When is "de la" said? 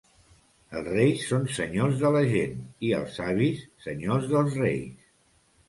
1.99-2.23